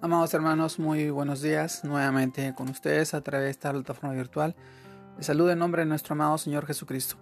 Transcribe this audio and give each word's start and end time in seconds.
Amados 0.00 0.32
hermanos, 0.32 0.78
muy 0.78 1.10
buenos 1.10 1.42
días 1.42 1.82
nuevamente 1.82 2.54
con 2.54 2.68
ustedes 2.68 3.14
a 3.14 3.20
través 3.20 3.46
de 3.46 3.50
esta 3.50 3.72
plataforma 3.72 4.14
virtual. 4.14 4.54
Les 5.16 5.26
saludo 5.26 5.50
en 5.50 5.58
nombre 5.58 5.82
de 5.82 5.86
nuestro 5.86 6.12
amado 6.12 6.38
Señor 6.38 6.66
Jesucristo. 6.66 7.16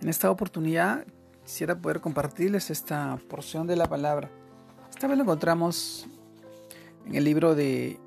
En 0.00 0.08
esta 0.08 0.30
oportunidad 0.30 1.04
quisiera 1.44 1.78
poder 1.78 2.00
compartirles 2.00 2.70
esta 2.70 3.18
porción 3.28 3.66
de 3.66 3.76
la 3.76 3.84
palabra. 3.84 4.30
Esta 4.88 5.06
vez 5.08 5.18
lo 5.18 5.24
encontramos 5.24 6.06
en 7.04 7.16
el 7.16 7.24
libro 7.24 7.54
de 7.54 8.00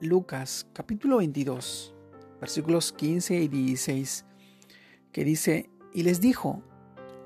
Lucas, 0.00 0.66
capítulo 0.72 1.18
22, 1.18 1.94
versículos 2.40 2.92
15 2.92 3.36
y 3.36 3.46
16, 3.46 4.24
que 5.12 5.24
dice, 5.24 5.70
y 5.94 6.02
les 6.02 6.20
dijo, 6.20 6.64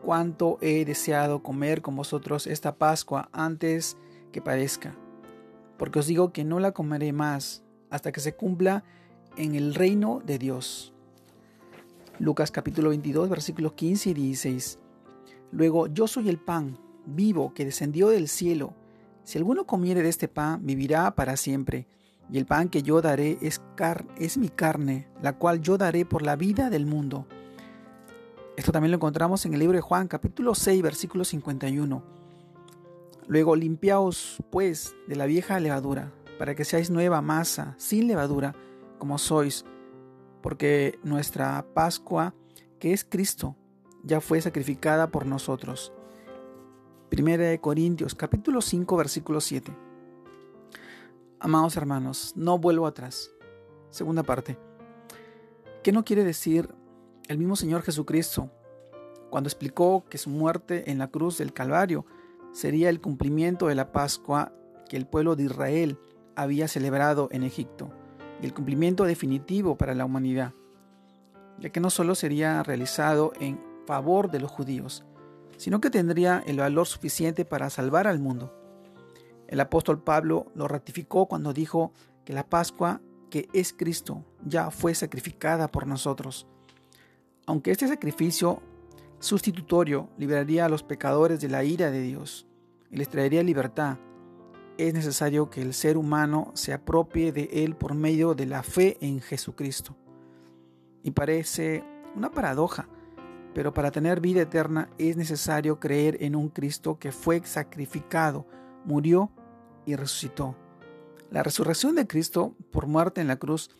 cuánto 0.02 0.58
he 0.60 0.84
deseado 0.84 1.42
comer 1.42 1.80
con 1.80 1.96
vosotros 1.96 2.46
esta 2.46 2.76
Pascua 2.76 3.30
antes 3.32 3.96
que 4.32 4.42
padezca 4.42 4.94
porque 5.76 5.98
os 5.98 6.06
digo 6.06 6.32
que 6.32 6.44
no 6.44 6.60
la 6.60 6.72
comeré 6.72 7.12
más 7.12 7.62
hasta 7.90 8.12
que 8.12 8.20
se 8.20 8.34
cumpla 8.34 8.84
en 9.36 9.54
el 9.54 9.74
reino 9.74 10.20
de 10.24 10.38
Dios. 10.38 10.92
Lucas 12.18 12.50
capítulo 12.50 12.88
22 12.90 13.28
versículos 13.28 13.72
15 13.72 14.10
y 14.10 14.14
16. 14.14 14.78
Luego, 15.52 15.86
yo 15.86 16.06
soy 16.06 16.28
el 16.28 16.38
pan 16.38 16.78
vivo 17.04 17.52
que 17.54 17.64
descendió 17.64 18.08
del 18.08 18.28
cielo. 18.28 18.74
Si 19.22 19.38
alguno 19.38 19.66
comiere 19.66 20.02
de 20.02 20.08
este 20.08 20.28
pan, 20.28 20.64
vivirá 20.64 21.14
para 21.14 21.36
siempre. 21.36 21.86
Y 22.30 22.38
el 22.38 22.46
pan 22.46 22.68
que 22.68 22.82
yo 22.82 23.00
daré 23.00 23.38
es, 23.40 23.62
es 24.18 24.38
mi 24.38 24.48
carne, 24.48 25.08
la 25.22 25.34
cual 25.34 25.60
yo 25.60 25.78
daré 25.78 26.04
por 26.04 26.22
la 26.22 26.36
vida 26.36 26.70
del 26.70 26.86
mundo. 26.86 27.26
Esto 28.56 28.72
también 28.72 28.90
lo 28.90 28.96
encontramos 28.96 29.44
en 29.44 29.52
el 29.52 29.60
libro 29.60 29.76
de 29.76 29.82
Juan 29.82 30.08
capítulo 30.08 30.54
6 30.54 30.82
versículo 30.82 31.24
51. 31.24 32.02
Luego 33.28 33.56
limpiaos 33.56 34.42
pues 34.50 34.94
de 35.08 35.16
la 35.16 35.26
vieja 35.26 35.58
levadura, 35.58 36.12
para 36.38 36.54
que 36.54 36.64
seáis 36.64 36.90
nueva 36.90 37.22
masa, 37.22 37.74
sin 37.78 38.06
levadura, 38.06 38.54
como 38.98 39.18
sois, 39.18 39.64
porque 40.42 40.98
nuestra 41.02 41.66
Pascua, 41.74 42.34
que 42.78 42.92
es 42.92 43.04
Cristo, 43.04 43.56
ya 44.04 44.20
fue 44.20 44.40
sacrificada 44.40 45.10
por 45.10 45.26
nosotros. 45.26 45.92
Primera 47.08 47.44
de 47.44 47.60
Corintios, 47.60 48.14
capítulo 48.14 48.60
5, 48.60 48.96
versículo 48.96 49.40
7. 49.40 49.72
Amados 51.40 51.76
hermanos, 51.76 52.32
no 52.36 52.58
vuelvo 52.58 52.86
atrás. 52.86 53.30
Segunda 53.90 54.22
parte. 54.22 54.58
¿Qué 55.82 55.92
no 55.92 56.04
quiere 56.04 56.24
decir 56.24 56.74
el 57.28 57.38
mismo 57.38 57.56
Señor 57.56 57.82
Jesucristo 57.82 58.50
cuando 59.30 59.48
explicó 59.48 60.04
que 60.08 60.18
su 60.18 60.30
muerte 60.30 60.90
en 60.90 60.98
la 60.98 61.08
cruz 61.08 61.38
del 61.38 61.52
Calvario 61.52 62.06
sería 62.56 62.88
el 62.88 63.02
cumplimiento 63.02 63.66
de 63.66 63.74
la 63.74 63.92
Pascua 63.92 64.50
que 64.88 64.96
el 64.96 65.06
pueblo 65.06 65.36
de 65.36 65.42
Israel 65.42 65.98
había 66.36 66.68
celebrado 66.68 67.28
en 67.30 67.42
Egipto 67.42 67.90
y 68.40 68.46
el 68.46 68.54
cumplimiento 68.54 69.04
definitivo 69.04 69.76
para 69.76 69.94
la 69.94 70.06
humanidad, 70.06 70.54
ya 71.58 71.68
que 71.68 71.80
no 71.80 71.90
solo 71.90 72.14
sería 72.14 72.62
realizado 72.62 73.34
en 73.40 73.60
favor 73.86 74.30
de 74.30 74.40
los 74.40 74.50
judíos, 74.50 75.04
sino 75.58 75.82
que 75.82 75.90
tendría 75.90 76.42
el 76.46 76.56
valor 76.56 76.86
suficiente 76.86 77.44
para 77.44 77.68
salvar 77.68 78.06
al 78.06 78.20
mundo. 78.20 78.58
El 79.48 79.60
apóstol 79.60 80.02
Pablo 80.02 80.46
lo 80.54 80.66
ratificó 80.66 81.26
cuando 81.26 81.52
dijo 81.52 81.92
que 82.24 82.32
la 82.32 82.48
Pascua, 82.48 83.02
que 83.28 83.50
es 83.52 83.74
Cristo, 83.74 84.24
ya 84.42 84.70
fue 84.70 84.94
sacrificada 84.94 85.68
por 85.68 85.86
nosotros. 85.86 86.46
Aunque 87.44 87.70
este 87.70 87.86
sacrificio 87.86 88.62
sustitutorio 89.18 90.08
liberaría 90.18 90.64
a 90.64 90.68
los 90.68 90.82
pecadores 90.82 91.40
de 91.40 91.48
la 91.48 91.64
ira 91.64 91.90
de 91.90 92.02
Dios 92.02 92.46
y 92.90 92.96
les 92.96 93.08
traería 93.08 93.42
libertad, 93.42 93.98
es 94.78 94.92
necesario 94.92 95.48
que 95.48 95.62
el 95.62 95.72
ser 95.72 95.96
humano 95.96 96.50
se 96.54 96.72
apropie 96.72 97.32
de 97.32 97.48
él 97.64 97.76
por 97.76 97.94
medio 97.94 98.34
de 98.34 98.46
la 98.46 98.62
fe 98.62 98.98
en 99.00 99.20
Jesucristo. 99.20 99.96
Y 101.02 101.12
parece 101.12 101.82
una 102.14 102.30
paradoja, 102.30 102.88
pero 103.54 103.72
para 103.72 103.90
tener 103.90 104.20
vida 104.20 104.42
eterna 104.42 104.90
es 104.98 105.16
necesario 105.16 105.80
creer 105.80 106.18
en 106.20 106.36
un 106.36 106.50
Cristo 106.50 106.98
que 106.98 107.10
fue 107.10 107.40
sacrificado, 107.44 108.46
murió 108.84 109.30
y 109.86 109.96
resucitó. 109.96 110.56
La 111.30 111.42
resurrección 111.42 111.94
de 111.94 112.06
Cristo 112.06 112.54
por 112.70 112.86
muerte 112.86 113.20
en 113.20 113.28
la 113.28 113.36
cruz 113.36 113.70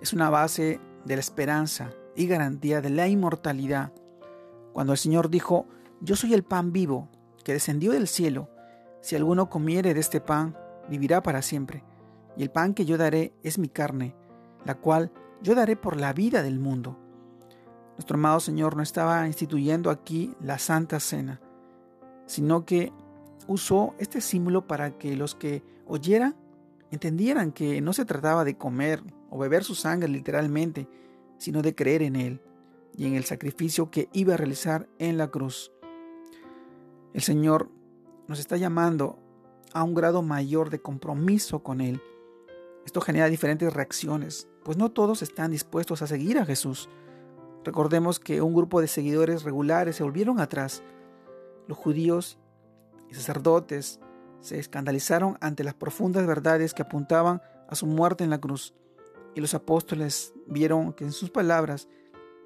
es 0.00 0.12
una 0.12 0.30
base 0.30 0.80
de 1.04 1.14
la 1.16 1.20
esperanza 1.20 1.90
y 2.14 2.26
garantía 2.26 2.80
de 2.80 2.90
la 2.90 3.08
inmortalidad 3.08 3.92
cuando 4.76 4.92
el 4.92 4.98
Señor 4.98 5.30
dijo, 5.30 5.64
Yo 6.02 6.16
soy 6.16 6.34
el 6.34 6.42
pan 6.42 6.70
vivo 6.70 7.08
que 7.42 7.54
descendió 7.54 7.92
del 7.92 8.06
cielo, 8.06 8.50
si 9.00 9.16
alguno 9.16 9.48
comiere 9.48 9.94
de 9.94 10.00
este 10.00 10.20
pan, 10.20 10.54
vivirá 10.90 11.22
para 11.22 11.40
siempre, 11.40 11.82
y 12.36 12.42
el 12.42 12.50
pan 12.50 12.74
que 12.74 12.84
yo 12.84 12.98
daré 12.98 13.32
es 13.42 13.58
mi 13.58 13.70
carne, 13.70 14.14
la 14.66 14.74
cual 14.74 15.10
yo 15.40 15.54
daré 15.54 15.76
por 15.76 15.98
la 15.98 16.12
vida 16.12 16.42
del 16.42 16.58
mundo. 16.58 16.98
Nuestro 17.92 18.18
amado 18.18 18.38
Señor 18.38 18.76
no 18.76 18.82
estaba 18.82 19.26
instituyendo 19.26 19.88
aquí 19.88 20.36
la 20.42 20.58
Santa 20.58 21.00
Cena, 21.00 21.40
sino 22.26 22.66
que 22.66 22.92
usó 23.46 23.94
este 23.96 24.20
símbolo 24.20 24.66
para 24.66 24.98
que 24.98 25.16
los 25.16 25.34
que 25.34 25.62
oyeran 25.86 26.36
entendieran 26.90 27.52
que 27.52 27.80
no 27.80 27.94
se 27.94 28.04
trataba 28.04 28.44
de 28.44 28.58
comer 28.58 29.02
o 29.30 29.38
beber 29.38 29.64
su 29.64 29.74
sangre 29.74 30.10
literalmente, 30.10 30.86
sino 31.38 31.62
de 31.62 31.74
creer 31.74 32.02
en 32.02 32.16
Él 32.16 32.42
y 32.96 33.06
en 33.06 33.14
el 33.14 33.24
sacrificio 33.24 33.90
que 33.90 34.08
iba 34.12 34.34
a 34.34 34.36
realizar 34.36 34.88
en 34.98 35.18
la 35.18 35.28
cruz. 35.28 35.72
El 37.12 37.22
Señor 37.22 37.70
nos 38.26 38.38
está 38.38 38.56
llamando 38.56 39.18
a 39.72 39.82
un 39.82 39.94
grado 39.94 40.22
mayor 40.22 40.70
de 40.70 40.80
compromiso 40.80 41.62
con 41.62 41.80
Él. 41.80 42.00
Esto 42.84 43.00
genera 43.00 43.28
diferentes 43.28 43.72
reacciones, 43.72 44.48
pues 44.64 44.76
no 44.76 44.90
todos 44.90 45.22
están 45.22 45.50
dispuestos 45.50 46.02
a 46.02 46.06
seguir 46.06 46.38
a 46.38 46.46
Jesús. 46.46 46.88
Recordemos 47.64 48.20
que 48.20 48.42
un 48.42 48.54
grupo 48.54 48.80
de 48.80 48.88
seguidores 48.88 49.42
regulares 49.42 49.96
se 49.96 50.04
volvieron 50.04 50.40
atrás. 50.40 50.82
Los 51.66 51.76
judíos 51.76 52.38
y 53.10 53.14
sacerdotes 53.14 54.00
se 54.40 54.58
escandalizaron 54.58 55.36
ante 55.40 55.64
las 55.64 55.74
profundas 55.74 56.26
verdades 56.26 56.74
que 56.74 56.82
apuntaban 56.82 57.42
a 57.68 57.74
su 57.74 57.86
muerte 57.86 58.22
en 58.22 58.30
la 58.30 58.40
cruz, 58.40 58.74
y 59.34 59.40
los 59.40 59.54
apóstoles 59.54 60.32
vieron 60.46 60.92
que 60.92 61.04
en 61.04 61.12
sus 61.12 61.30
palabras 61.30 61.88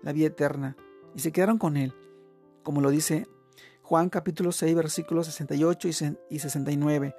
la 0.02 0.12
vida 0.12 0.28
eterna, 0.28 0.76
y 1.14 1.20
se 1.20 1.32
quedaron 1.32 1.58
con 1.58 1.76
él, 1.76 1.94
como 2.62 2.80
lo 2.80 2.90
dice 2.90 3.26
Juan 3.82 4.08
capítulo 4.08 4.52
6 4.52 4.76
versículos 4.76 5.26
68 5.26 5.88
y 6.30 6.38
69. 6.38 7.16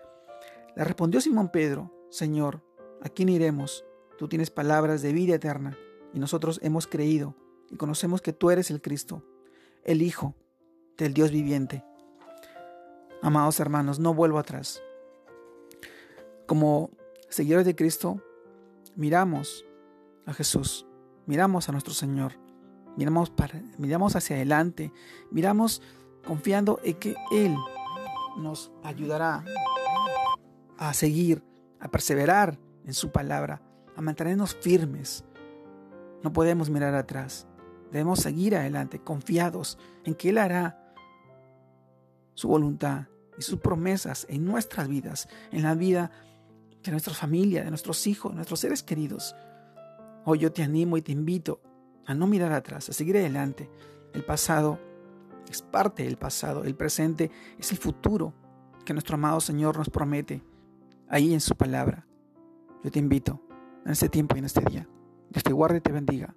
Le 0.75 0.83
respondió 0.85 1.19
Simón 1.19 1.49
Pedro, 1.49 1.91
Señor, 2.09 2.63
¿a 3.01 3.09
quién 3.09 3.27
iremos? 3.27 3.83
Tú 4.17 4.29
tienes 4.29 4.51
palabras 4.51 5.01
de 5.01 5.11
vida 5.11 5.35
eterna, 5.35 5.77
y 6.13 6.19
nosotros 6.19 6.59
hemos 6.63 6.87
creído 6.87 7.35
y 7.69 7.75
conocemos 7.75 8.21
que 8.21 8.33
tú 8.33 8.51
eres 8.51 8.71
el 8.71 8.81
Cristo, 8.81 9.23
el 9.83 10.01
Hijo 10.01 10.35
del 10.97 11.13
Dios 11.13 11.31
viviente. 11.31 11.83
Amados 13.21 13.59
hermanos, 13.59 13.99
no 13.99 14.13
vuelvo 14.13 14.39
atrás. 14.39 14.81
Como 16.45 16.91
seguidores 17.29 17.65
de 17.65 17.75
Cristo, 17.75 18.21
miramos 18.95 19.65
a 20.25 20.33
Jesús, 20.33 20.85
miramos 21.25 21.67
a 21.67 21.71
nuestro 21.73 21.93
Señor 21.93 22.40
miramos, 22.97 23.29
para, 23.29 23.61
miramos 23.77 24.15
hacia 24.15 24.35
adelante, 24.35 24.91
miramos 25.31 25.81
confiando 26.25 26.79
en 26.83 26.95
que 26.95 27.15
Él 27.31 27.55
nos 28.37 28.71
ayudará 28.83 29.43
a 30.77 30.93
seguir, 30.93 31.43
a 31.79 31.89
perseverar 31.89 32.57
en 32.85 32.93
su 32.93 33.11
palabra, 33.11 33.61
a 33.95 34.01
mantenernos 34.01 34.55
firmes. 34.55 35.23
No 36.23 36.31
podemos 36.33 36.69
mirar 36.69 36.95
atrás, 36.95 37.47
debemos 37.91 38.19
seguir 38.19 38.55
adelante, 38.55 38.99
confiados 38.99 39.77
en 40.03 40.15
que 40.15 40.29
Él 40.29 40.37
hará 40.37 40.93
su 42.33 42.47
voluntad 42.47 43.07
y 43.37 43.41
sus 43.41 43.59
promesas 43.59 44.25
en 44.29 44.45
nuestras 44.45 44.87
vidas, 44.87 45.27
en 45.51 45.63
la 45.63 45.75
vida 45.75 46.11
de 46.83 46.91
nuestra 46.91 47.13
familia, 47.13 47.63
de 47.63 47.69
nuestros 47.69 48.07
hijos, 48.07 48.31
de 48.31 48.37
nuestros 48.37 48.59
seres 48.59 48.83
queridos. 48.83 49.35
Hoy 50.25 50.39
yo 50.39 50.51
te 50.51 50.63
animo 50.63 50.97
y 50.97 51.01
te 51.01 51.11
invito 51.11 51.61
a 52.05 52.13
no 52.13 52.27
mirar 52.27 52.51
atrás, 52.51 52.89
a 52.89 52.93
seguir 52.93 53.17
adelante. 53.17 53.69
El 54.13 54.23
pasado 54.23 54.79
es 55.49 55.61
parte 55.61 56.03
del 56.03 56.17
pasado, 56.17 56.63
el 56.63 56.75
presente 56.75 57.31
es 57.57 57.71
el 57.71 57.77
futuro 57.77 58.33
que 58.85 58.93
nuestro 58.93 59.15
amado 59.15 59.41
Señor 59.41 59.77
nos 59.77 59.89
promete 59.89 60.43
ahí 61.07 61.33
en 61.33 61.41
su 61.41 61.55
palabra. 61.55 62.05
Yo 62.83 62.91
te 62.91 62.99
invito 62.99 63.41
en 63.85 63.91
este 63.91 64.09
tiempo 64.09 64.35
y 64.35 64.39
en 64.39 64.45
este 64.45 64.61
día. 64.61 64.87
Dios 65.29 65.43
te 65.43 65.53
guarde 65.53 65.77
y 65.77 65.81
te 65.81 65.91
bendiga. 65.91 66.35